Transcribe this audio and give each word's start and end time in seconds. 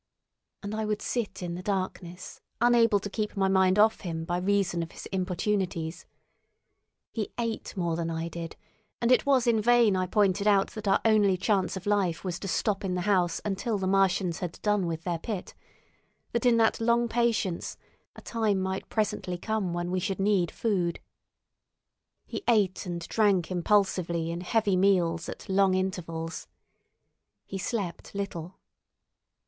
And 0.63 0.73
I 0.73 0.83
would 0.83 1.03
sit 1.03 1.43
in 1.43 1.53
the 1.53 1.61
darkness 1.61 2.41
unable 2.59 2.99
to 2.99 3.07
keep 3.07 3.37
my 3.37 3.47
mind 3.47 3.77
off 3.77 4.01
him 4.01 4.25
by 4.25 4.39
reason 4.39 4.81
of 4.81 4.93
his 4.93 5.05
importunities. 5.11 6.07
He 7.11 7.29
ate 7.37 7.77
more 7.77 7.95
than 7.95 8.09
I 8.09 8.27
did, 8.27 8.55
and 8.99 9.11
it 9.11 9.27
was 9.27 9.45
in 9.45 9.61
vain 9.61 9.95
I 9.95 10.07
pointed 10.07 10.47
out 10.47 10.71
that 10.71 10.87
our 10.87 10.99
only 11.05 11.37
chance 11.37 11.77
of 11.77 11.85
life 11.85 12.23
was 12.23 12.39
to 12.39 12.47
stop 12.47 12.83
in 12.83 12.95
the 12.95 13.01
house 13.01 13.41
until 13.45 13.77
the 13.77 13.85
Martians 13.85 14.39
had 14.39 14.59
done 14.63 14.87
with 14.87 15.03
their 15.03 15.19
pit, 15.19 15.53
that 16.31 16.47
in 16.47 16.57
that 16.57 16.81
long 16.81 17.07
patience 17.07 17.77
a 18.15 18.21
time 18.21 18.59
might 18.59 18.89
presently 18.89 19.37
come 19.37 19.71
when 19.71 19.91
we 19.91 19.99
should 19.99 20.19
need 20.19 20.49
food. 20.49 20.99
He 22.25 22.43
ate 22.47 22.87
and 22.87 23.07
drank 23.07 23.51
impulsively 23.51 24.31
in 24.31 24.41
heavy 24.41 24.75
meals 24.75 25.29
at 25.29 25.47
long 25.47 25.75
intervals. 25.75 26.47
He 27.45 27.59
slept 27.59 28.15
little. 28.15 28.57